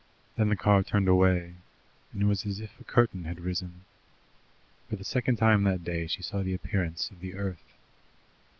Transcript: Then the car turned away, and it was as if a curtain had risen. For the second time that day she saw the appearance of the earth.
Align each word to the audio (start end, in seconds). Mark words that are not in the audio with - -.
Then 0.35 0.49
the 0.49 0.55
car 0.55 0.81
turned 0.81 1.07
away, 1.07 1.53
and 2.11 2.23
it 2.23 2.25
was 2.25 2.43
as 2.43 2.59
if 2.59 2.79
a 2.79 2.83
curtain 2.83 3.25
had 3.25 3.39
risen. 3.39 3.81
For 4.89 4.95
the 4.95 5.03
second 5.03 5.35
time 5.35 5.63
that 5.65 5.83
day 5.83 6.07
she 6.07 6.23
saw 6.23 6.41
the 6.41 6.55
appearance 6.55 7.11
of 7.11 7.19
the 7.19 7.35
earth. 7.35 7.75